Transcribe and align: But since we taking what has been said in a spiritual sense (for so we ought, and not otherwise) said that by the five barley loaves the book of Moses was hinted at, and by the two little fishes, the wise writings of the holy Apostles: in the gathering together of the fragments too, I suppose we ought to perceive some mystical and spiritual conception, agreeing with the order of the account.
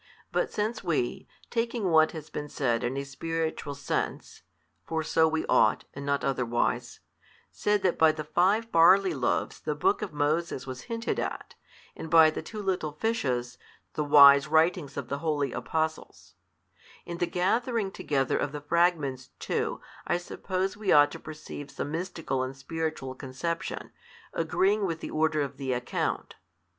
But 0.31 0.51
since 0.51 0.83
we 0.83 1.27
taking 1.51 1.91
what 1.91 2.11
has 2.13 2.31
been 2.31 2.49
said 2.49 2.83
in 2.83 2.97
a 2.97 3.03
spiritual 3.03 3.75
sense 3.75 4.41
(for 4.83 5.03
so 5.03 5.27
we 5.27 5.45
ought, 5.45 5.83
and 5.93 6.03
not 6.03 6.23
otherwise) 6.23 7.01
said 7.51 7.83
that 7.83 7.99
by 7.99 8.11
the 8.11 8.23
five 8.23 8.71
barley 8.71 9.13
loaves 9.13 9.59
the 9.59 9.75
book 9.75 10.01
of 10.01 10.11
Moses 10.11 10.65
was 10.65 10.85
hinted 10.89 11.19
at, 11.19 11.53
and 11.95 12.09
by 12.09 12.31
the 12.31 12.41
two 12.41 12.63
little 12.63 12.93
fishes, 12.93 13.59
the 13.93 14.03
wise 14.03 14.47
writings 14.47 14.97
of 14.97 15.07
the 15.07 15.19
holy 15.19 15.51
Apostles: 15.51 16.33
in 17.05 17.19
the 17.19 17.27
gathering 17.27 17.91
together 17.91 18.39
of 18.39 18.53
the 18.53 18.61
fragments 18.61 19.27
too, 19.37 19.81
I 20.07 20.17
suppose 20.17 20.75
we 20.75 20.91
ought 20.91 21.11
to 21.11 21.19
perceive 21.19 21.69
some 21.69 21.91
mystical 21.91 22.41
and 22.41 22.57
spiritual 22.57 23.13
conception, 23.13 23.91
agreeing 24.33 24.87
with 24.87 24.99
the 24.99 25.11
order 25.11 25.41
of 25.43 25.57
the 25.57 25.73
account. 25.73 26.37